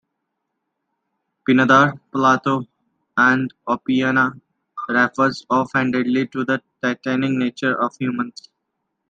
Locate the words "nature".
7.33-7.79